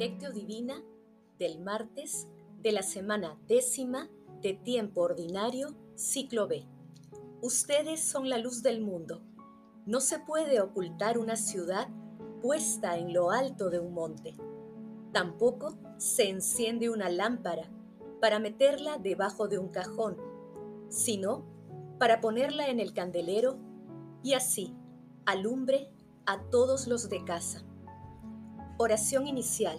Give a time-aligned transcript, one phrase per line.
[0.00, 0.82] Lectio Divina
[1.38, 2.26] del martes
[2.62, 4.08] de la semana décima
[4.40, 6.64] de tiempo ordinario, ciclo B.
[7.42, 9.20] Ustedes son la luz del mundo.
[9.84, 11.86] No se puede ocultar una ciudad
[12.40, 14.38] puesta en lo alto de un monte.
[15.12, 17.68] Tampoco se enciende una lámpara
[18.22, 20.16] para meterla debajo de un cajón,
[20.88, 21.44] sino
[21.98, 23.58] para ponerla en el candelero
[24.22, 24.74] y así
[25.26, 25.90] alumbre
[26.24, 27.66] a todos los de casa.
[28.78, 29.78] Oración inicial.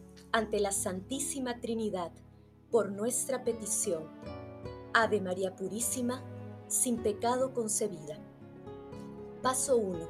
[0.31, 2.11] ante la Santísima Trinidad
[2.69, 4.03] por nuestra petición.
[4.93, 6.23] Ave María Purísima,
[6.67, 8.17] sin pecado concebida.
[9.41, 10.07] Paso 1.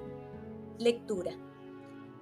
[0.77, 1.33] Lectura.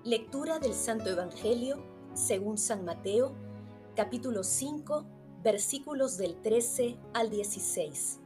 [0.03, 1.83] Lectura del Santo Evangelio
[2.13, 3.33] según San Mateo,
[3.95, 5.05] capítulo 5,
[5.43, 8.19] versículos del 13 al 16.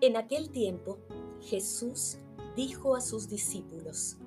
[0.00, 0.98] En aquel tiempo,
[1.40, 2.18] Jesús
[2.54, 4.18] dijo a sus discípulos,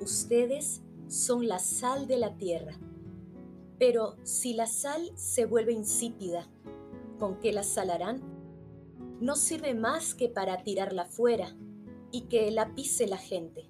[0.00, 2.76] Ustedes son la sal de la tierra
[3.78, 6.48] pero si la sal se vuelve insípida,
[7.18, 8.22] ¿con qué la salarán?
[9.20, 11.56] No sirve más que para tirarla fuera
[12.10, 13.68] y que la pise la gente.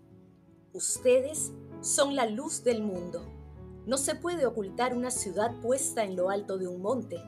[0.73, 3.23] Ustedes son la luz del mundo.
[3.87, 7.19] No se puede ocultar una ciudad puesta en lo alto de un monte.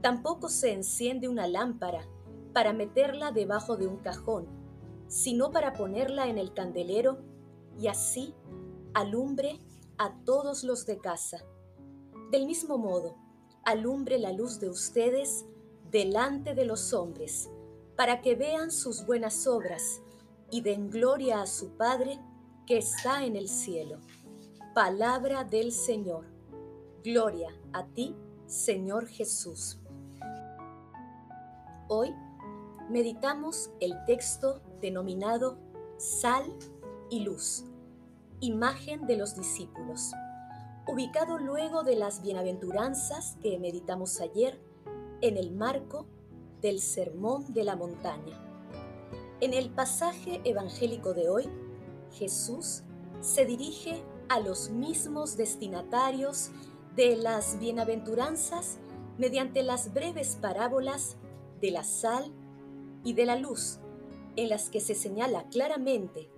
[0.00, 2.06] Tampoco se enciende una lámpara
[2.52, 4.46] para meterla debajo de un cajón,
[5.08, 7.18] sino para ponerla en el candelero
[7.78, 8.34] y así
[8.94, 9.60] alumbre
[9.98, 11.44] a todos los de casa.
[12.34, 13.14] Del mismo modo,
[13.62, 15.46] alumbre la luz de ustedes
[15.92, 17.48] delante de los hombres,
[17.94, 20.02] para que vean sus buenas obras
[20.50, 22.18] y den gloria a su Padre
[22.66, 24.00] que está en el cielo.
[24.74, 26.26] Palabra del Señor.
[27.04, 29.78] Gloria a ti, Señor Jesús.
[31.86, 32.12] Hoy
[32.90, 35.56] meditamos el texto denominado
[35.98, 36.52] Sal
[37.10, 37.64] y Luz,
[38.40, 40.10] imagen de los discípulos
[40.86, 44.60] ubicado luego de las bienaventuranzas que meditamos ayer
[45.22, 46.06] en el marco
[46.60, 48.40] del Sermón de la Montaña.
[49.40, 51.48] En el pasaje evangélico de hoy,
[52.12, 52.82] Jesús
[53.20, 56.50] se dirige a los mismos destinatarios
[56.94, 58.78] de las bienaventuranzas
[59.18, 61.16] mediante las breves parábolas
[61.60, 62.30] de la sal
[63.04, 63.78] y de la luz,
[64.36, 66.30] en las que se señala claramente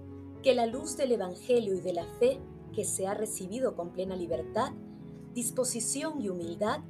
[0.43, 2.41] que la luz del Evangelio y de la fe
[2.77, 4.71] que se ha recibido con plena libertad,
[5.33, 6.81] disposición y humildad,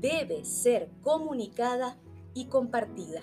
[0.00, 1.98] debe ser comunicada
[2.32, 3.20] y compartida.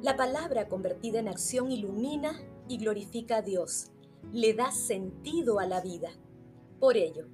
[0.00, 3.90] La palabra convertida en acción ilumina y glorifica a Dios,
[4.32, 6.10] le da sentido a la vida.
[6.78, 7.26] Por ello,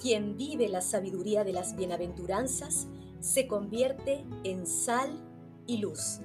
[0.00, 2.86] quien vive la sabiduría de las bienaventuranzas
[3.18, 5.18] se convierte en sal
[5.66, 6.20] y luz.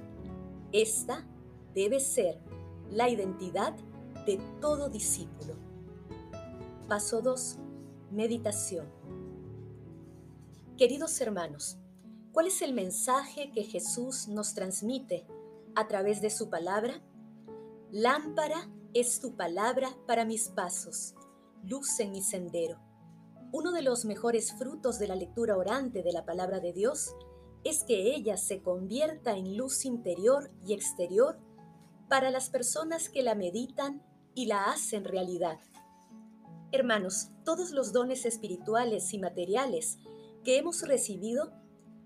[0.70, 1.26] Esta
[1.74, 2.38] debe ser
[2.92, 3.74] la identidad
[4.24, 5.54] de todo discípulo.
[6.88, 7.58] Paso 2.
[8.12, 8.90] Meditación.
[10.78, 11.76] Queridos hermanos,
[12.32, 15.26] ¿cuál es el mensaje que Jesús nos transmite
[15.74, 17.02] a través de su palabra?
[17.92, 21.14] Lámpara es tu palabra para mis pasos,
[21.62, 22.80] luz en mi sendero.
[23.52, 27.14] Uno de los mejores frutos de la lectura orante de la palabra de Dios
[27.64, 31.38] es que ella se convierta en luz interior y exterior
[32.08, 34.02] para las personas que la meditan
[34.34, 35.58] y la hacen realidad.
[36.70, 39.98] Hermanos, todos los dones espirituales y materiales
[40.44, 41.50] que hemos recibido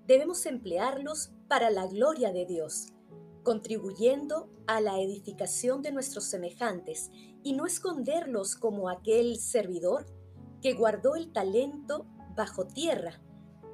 [0.06, 2.92] debemos emplearlos para la gloria de Dios,
[3.42, 7.10] contribuyendo a la edificación de nuestros semejantes
[7.42, 10.06] y no esconderlos como aquel servidor
[10.60, 12.06] que guardó el talento
[12.36, 13.20] bajo tierra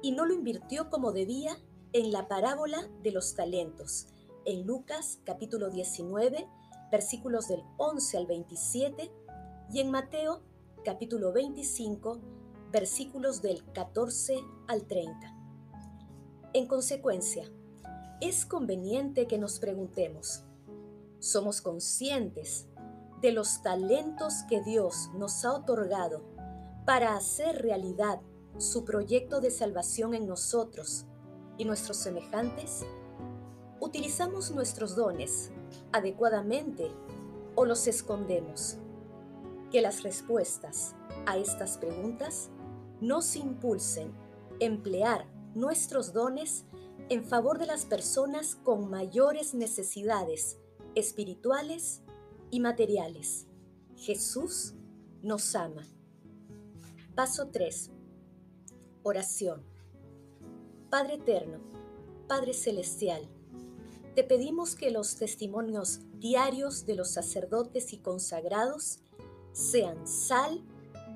[0.01, 1.55] y no lo invirtió como debía
[1.93, 4.07] en la parábola de los talentos,
[4.45, 6.47] en Lucas capítulo 19,
[6.91, 9.11] versículos del 11 al 27,
[9.71, 10.41] y en Mateo
[10.83, 12.19] capítulo 25,
[12.71, 15.35] versículos del 14 al 30.
[16.53, 17.51] En consecuencia,
[18.21, 20.43] es conveniente que nos preguntemos,
[21.19, 22.67] ¿somos conscientes
[23.21, 26.23] de los talentos que Dios nos ha otorgado
[26.85, 28.21] para hacer realidad
[28.57, 31.05] su proyecto de salvación en nosotros
[31.57, 32.85] y nuestros semejantes?
[33.81, 35.51] ¿Utilizamos nuestros dones
[35.91, 36.89] adecuadamente
[37.55, 38.77] o los escondemos?
[39.69, 40.95] Que las respuestas
[41.25, 42.49] a estas preguntas
[43.01, 45.25] nos impulsen a emplear
[45.55, 46.65] nuestros dones
[47.09, 50.57] en favor de las personas con mayores necesidades
[50.95, 52.01] espirituales
[52.51, 53.47] y materiales.
[53.95, 54.73] Jesús
[55.21, 55.87] nos ama.
[57.15, 57.91] Paso 3.
[59.03, 59.63] Oración.
[60.89, 61.59] Padre Eterno,
[62.27, 63.27] Padre Celestial,
[64.15, 68.99] te pedimos que los testimonios diarios de los sacerdotes y consagrados
[69.51, 70.63] sean sal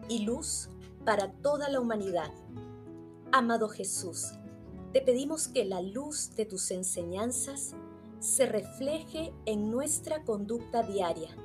[0.09, 0.69] y luz
[1.05, 2.31] para toda la humanidad.
[3.31, 4.33] Amado Jesús,
[4.91, 7.73] te pedimos que la luz de tus enseñanzas
[8.19, 11.35] se refleje en nuestra conducta diaria,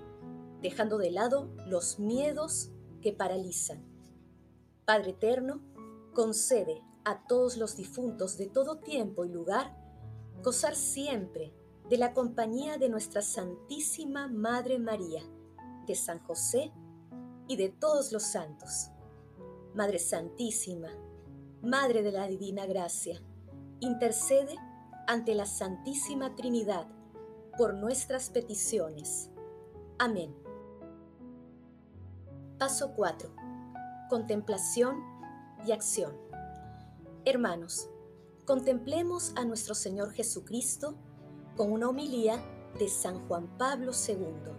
[0.60, 2.70] dejando de lado los miedos
[3.00, 3.82] que paralizan.
[4.84, 5.60] Padre Eterno,
[6.14, 9.76] concede a todos los difuntos de todo tiempo y lugar
[10.42, 11.52] gozar siempre
[11.88, 15.22] de la compañía de nuestra Santísima Madre María,
[15.88, 16.70] de San José
[17.48, 18.90] y de todos los santos.
[19.74, 20.88] Madre Santísima,
[21.62, 23.20] Madre de la Divina Gracia,
[23.80, 24.54] intercede
[25.06, 26.86] ante la Santísima Trinidad
[27.56, 29.30] por nuestras peticiones.
[29.98, 30.34] Amén.
[32.58, 33.34] Paso 4.
[34.08, 35.02] Contemplación
[35.66, 36.16] y acción.
[37.24, 37.88] Hermanos,
[38.44, 40.94] contemplemos a nuestro Señor Jesucristo
[41.56, 42.42] con una homilía
[42.78, 44.57] de San Juan Pablo II.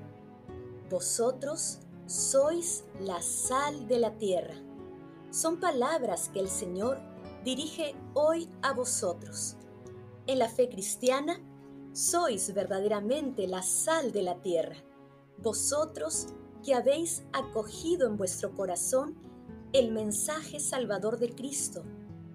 [0.90, 4.56] Vosotros sois la sal de la tierra.
[5.30, 6.98] Son palabras que el Señor
[7.46, 9.56] dirige hoy a vosotros.
[10.26, 11.40] En la fe cristiana,
[11.94, 14.78] sois verdaderamente la sal de la tierra.
[15.38, 16.28] Vosotros
[16.66, 19.16] que habéis acogido en vuestro corazón
[19.74, 21.84] el mensaje salvador de Cristo.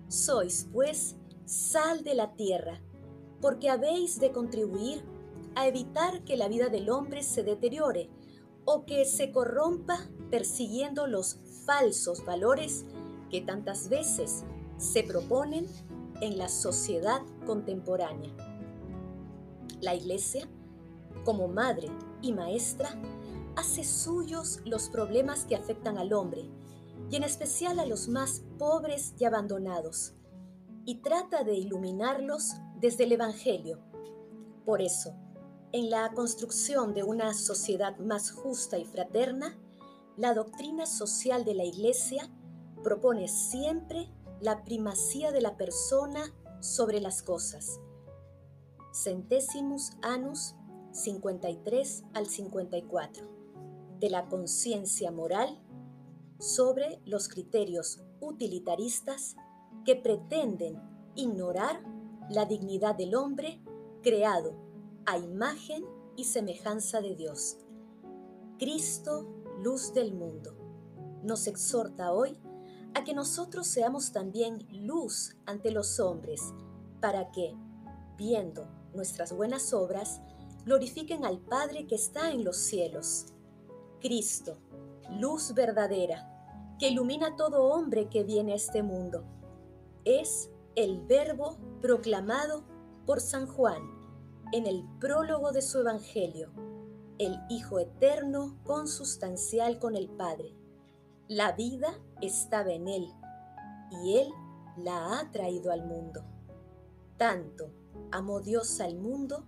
[0.06, 2.80] Sois, pues, sal de la tierra,
[3.40, 5.04] porque habéis de contribuir
[5.56, 8.10] a evitar que la vida del hombre se deteriore
[8.64, 9.98] o que se corrompa
[10.30, 12.84] persiguiendo los falsos valores
[13.30, 14.44] que tantas veces
[14.78, 15.66] se proponen
[16.20, 18.30] en la sociedad contemporánea.
[19.80, 20.48] La Iglesia,
[21.24, 21.88] como madre
[22.22, 22.90] y maestra,
[23.56, 26.48] hace suyos los problemas que afectan al hombre,
[27.10, 30.14] y en especial a los más pobres y abandonados,
[30.84, 33.78] y trata de iluminarlos desde el Evangelio.
[34.64, 35.14] Por eso,
[35.74, 39.58] en la construcción de una sociedad más justa y fraterna,
[40.16, 42.30] la doctrina social de la Iglesia
[42.84, 44.08] propone siempre
[44.40, 47.80] la primacía de la persona sobre las cosas.
[48.92, 50.54] Centésimos Anus
[50.92, 53.28] 53 al 54.
[53.98, 55.60] De la conciencia moral
[56.38, 59.34] sobre los criterios utilitaristas
[59.84, 60.80] que pretenden
[61.16, 61.82] ignorar
[62.30, 63.60] la dignidad del hombre
[64.04, 64.63] creado
[65.06, 65.84] a imagen
[66.16, 67.58] y semejanza de Dios.
[68.58, 69.26] Cristo,
[69.62, 70.56] luz del mundo,
[71.22, 72.38] nos exhorta hoy
[72.94, 76.40] a que nosotros seamos también luz ante los hombres,
[77.00, 77.54] para que,
[78.16, 80.20] viendo nuestras buenas obras,
[80.64, 83.26] glorifiquen al Padre que está en los cielos.
[84.00, 84.58] Cristo,
[85.18, 86.30] luz verdadera,
[86.78, 89.24] que ilumina a todo hombre que viene a este mundo.
[90.04, 92.64] Es el verbo proclamado
[93.06, 94.03] por San Juan
[94.52, 96.50] en el prólogo de su Evangelio,
[97.18, 100.54] el Hijo eterno consustancial con el Padre
[101.28, 103.10] la vida estaba en Él
[103.90, 104.28] y Él
[104.76, 106.22] la ha traído al mundo.
[107.16, 107.70] Tanto
[108.12, 109.44] amó Dios al mundo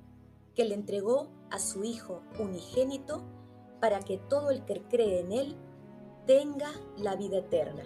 [0.54, 3.22] que le entregó a su Hijo unigénito
[3.78, 5.56] para que todo el que cree en Él
[6.26, 7.84] tenga la vida eterna.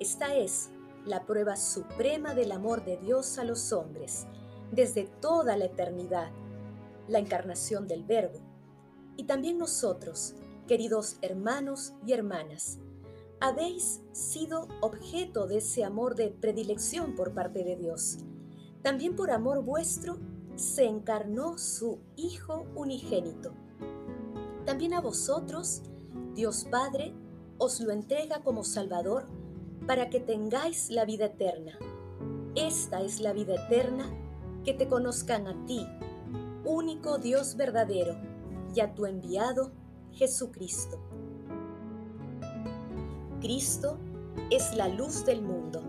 [0.00, 0.70] Esta es
[1.04, 4.26] la prueba suprema del amor de Dios a los hombres
[4.72, 6.30] desde toda la eternidad,
[7.08, 8.40] la encarnación del Verbo.
[9.16, 10.34] Y también nosotros,
[10.66, 12.78] Queridos hermanos y hermanas,
[13.38, 18.16] habéis sido objeto de ese amor de predilección por parte de Dios.
[18.80, 20.16] También por amor vuestro
[20.56, 23.52] se encarnó su Hijo unigénito.
[24.64, 25.82] También a vosotros,
[26.34, 27.12] Dios Padre,
[27.58, 29.26] os lo entrega como Salvador
[29.86, 31.78] para que tengáis la vida eterna.
[32.54, 34.10] Esta es la vida eterna,
[34.64, 35.86] que te conozcan a ti,
[36.64, 38.16] único Dios verdadero,
[38.74, 39.70] y a tu enviado
[40.12, 40.98] Jesucristo.
[43.40, 43.98] Cristo
[44.50, 45.82] es la luz del mundo,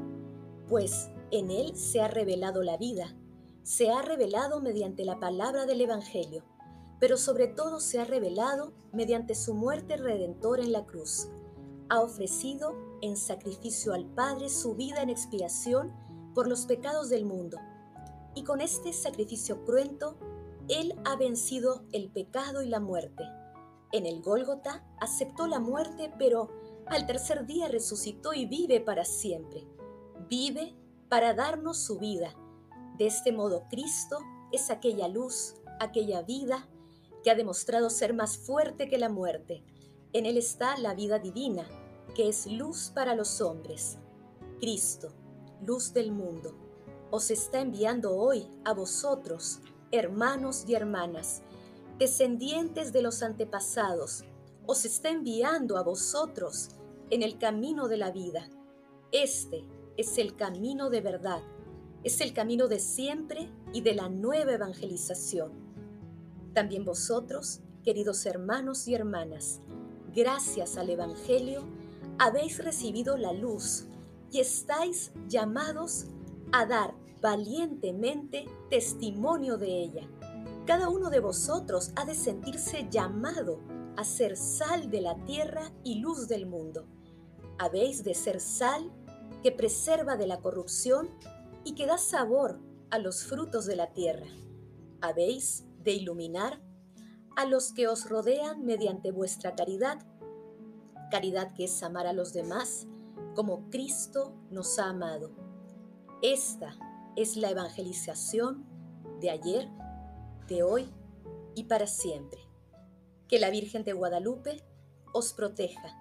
[0.68, 3.16] pues en Él se ha revelado la vida,
[3.64, 6.44] se ha revelado mediante la palabra del Evangelio,
[7.00, 11.28] pero sobre todo se ha revelado mediante su muerte redentora en la cruz.
[11.90, 15.94] Ha ofrecido en sacrificio al Padre su vida en expiación
[16.34, 17.58] por los pecados del mundo.
[18.36, 20.18] Y con este sacrificio cruento,
[20.68, 23.24] Él ha vencido el pecado y la muerte
[23.96, 26.50] en el Gólgota aceptó la muerte, pero
[26.88, 29.66] al tercer día resucitó y vive para siempre.
[30.30, 30.76] Vive
[31.08, 32.36] para darnos su vida.
[32.98, 34.20] De este modo, Cristo
[34.52, 36.68] es aquella luz, aquella vida
[37.24, 39.64] que ha demostrado ser más fuerte que la muerte.
[40.12, 41.66] En Él está la vida divina,
[42.16, 43.98] que es luz para los hombres.
[44.60, 45.14] Cristo,
[45.66, 46.54] luz del mundo,
[47.16, 51.44] os está enviando hoy a vosotros, hermanos y hermanas,
[51.98, 54.26] descendientes de los antepasados,
[54.66, 56.72] os está enviando a vosotros
[57.10, 58.50] en el camino de la vida.
[59.14, 59.64] Este
[59.96, 61.42] es el camino de verdad,
[62.04, 65.54] es el camino de siempre y de la nueva evangelización.
[66.54, 69.62] También vosotros, queridos hermanos y hermanas,
[70.14, 71.64] gracias al Evangelio,
[72.20, 73.86] habéis recibido la luz
[74.34, 76.08] y estáis llamados
[76.52, 80.08] a dar valientemente testimonio de ella.
[80.66, 83.60] Cada uno de vosotros ha de sentirse llamado
[83.98, 86.86] a ser sal de la tierra y luz del mundo.
[87.58, 88.92] Habéis de ser sal
[89.44, 91.10] que preserva de la corrupción
[91.64, 94.28] y que da sabor a los frutos de la tierra.
[95.02, 96.62] Habéis de iluminar
[97.36, 100.00] a los que os rodean mediante vuestra caridad,
[101.12, 102.88] caridad que es amar a los demás
[103.36, 105.32] como Cristo nos ha amado.
[106.22, 106.76] Esta
[107.16, 108.66] es la evangelización
[109.20, 109.70] de ayer,
[110.48, 110.90] de hoy
[111.56, 112.40] y para siempre.
[113.28, 114.64] Que la Virgen de Guadalupe
[115.14, 115.96] os proteja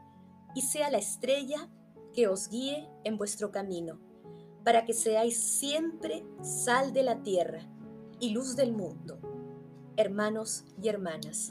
[0.55, 1.71] y sea la estrella
[2.13, 3.99] que os guíe en vuestro camino,
[4.65, 7.69] para que seáis siempre sal de la tierra
[8.21, 9.19] y luz del mundo.
[9.97, 11.49] Hermanos y hermanas,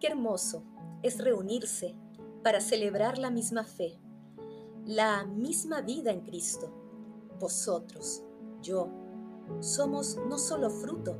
[0.00, 0.64] qué hermoso
[1.02, 1.94] es reunirse
[2.42, 3.98] para celebrar la misma fe,
[4.84, 6.72] la misma vida en Cristo.
[7.38, 8.22] Vosotros,
[8.62, 8.88] yo,
[9.60, 11.18] somos no solo fruto,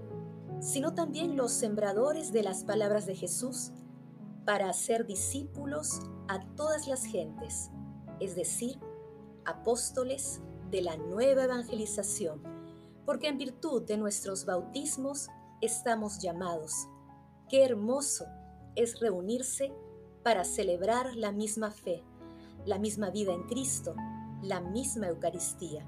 [0.60, 3.72] sino también los sembradores de las palabras de Jesús
[4.46, 7.70] para hacer discípulos a todas las gentes
[8.22, 8.78] es decir,
[9.44, 12.40] apóstoles de la nueva evangelización,
[13.04, 15.28] porque en virtud de nuestros bautismos
[15.60, 16.72] estamos llamados.
[17.48, 18.26] Qué hermoso
[18.76, 19.74] es reunirse
[20.22, 22.04] para celebrar la misma fe,
[22.64, 23.96] la misma vida en Cristo,
[24.40, 25.84] la misma Eucaristía.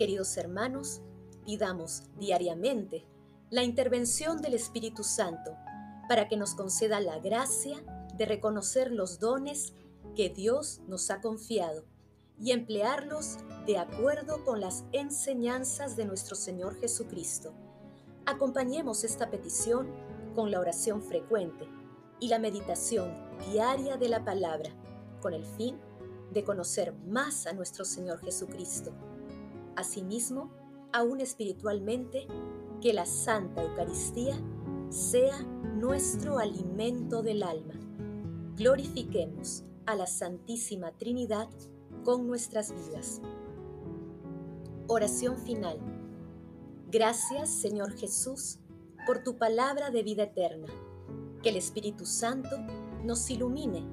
[0.00, 1.02] Queridos hermanos,
[1.44, 3.04] pidamos diariamente
[3.50, 5.54] la intervención del Espíritu Santo
[6.08, 7.84] para que nos conceda la gracia
[8.16, 9.74] de reconocer los dones
[10.16, 11.84] que Dios nos ha confiado
[12.40, 17.52] y emplearlos de acuerdo con las enseñanzas de nuestro Señor Jesucristo.
[18.24, 19.86] Acompañemos esta petición
[20.34, 21.68] con la oración frecuente
[22.20, 23.12] y la meditación
[23.52, 24.70] diaria de la palabra,
[25.20, 25.78] con el fin
[26.32, 28.94] de conocer más a nuestro Señor Jesucristo.
[29.76, 30.50] Asimismo,
[30.92, 32.26] aún espiritualmente,
[32.80, 34.36] que la Santa Eucaristía
[34.88, 37.74] sea nuestro alimento del alma.
[38.56, 41.48] Glorifiquemos a la Santísima Trinidad
[42.04, 43.20] con nuestras vidas.
[44.88, 45.78] Oración final.
[46.90, 48.58] Gracias, Señor Jesús,
[49.06, 50.68] por tu palabra de vida eterna.
[51.42, 52.56] Que el Espíritu Santo
[53.04, 53.86] nos ilumine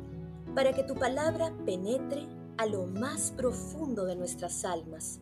[0.56, 2.26] para que tu palabra penetre
[2.58, 5.22] a lo más profundo de nuestras almas